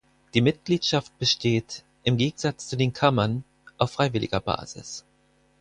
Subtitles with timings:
[0.33, 3.43] Die Mitgliedschaft besteht, im Gegensatz zu den Kammern,
[3.77, 5.05] auf freiwilliger Basis.